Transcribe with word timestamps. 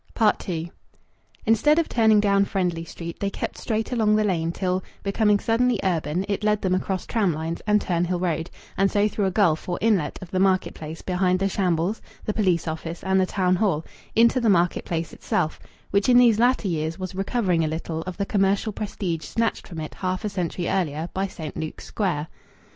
II 0.19 0.71
Instead 1.45 1.77
of 1.77 1.87
turning 1.87 2.19
down 2.19 2.43
Friendly 2.43 2.83
Street, 2.83 3.19
they 3.19 3.29
kept 3.29 3.55
straight 3.55 3.91
along 3.91 4.15
the 4.15 4.23
lane 4.23 4.51
till, 4.51 4.83
becoming 5.03 5.37
suddenly 5.39 5.79
urban, 5.83 6.25
it 6.27 6.43
led 6.43 6.59
them 6.63 6.73
across 6.73 7.05
tram 7.05 7.31
lines 7.31 7.61
and 7.67 7.79
Turnhill 7.79 8.19
Road, 8.19 8.49
and 8.75 8.89
so 8.89 9.07
through 9.07 9.27
a 9.27 9.29
gulf 9.29 9.69
or 9.69 9.77
inlet 9.79 10.17
of 10.19 10.31
the 10.31 10.39
market 10.39 10.73
place 10.73 11.03
behind 11.03 11.37
the 11.37 11.47
Shambles, 11.47 12.01
the 12.25 12.33
Police 12.33 12.67
Office, 12.67 13.03
and 13.03 13.21
the 13.21 13.27
Town 13.27 13.55
Hall, 13.57 13.85
into 14.15 14.41
the 14.41 14.49
market 14.49 14.85
place 14.85 15.13
itself, 15.13 15.59
which 15.91 16.09
in 16.09 16.17
these 16.17 16.39
latter 16.39 16.67
years 16.67 16.97
was 16.97 17.13
recovering 17.13 17.63
a 17.63 17.67
little 17.67 18.01
of 18.07 18.17
the 18.17 18.25
commercial 18.25 18.73
prestige 18.73 19.25
snatched 19.25 19.67
from 19.67 19.79
it 19.79 19.93
half 19.93 20.25
a 20.25 20.29
century 20.29 20.67
earlier 20.67 21.09
by 21.13 21.27
St. 21.27 21.55
Luke's 21.55 21.85
Square. 21.85 22.25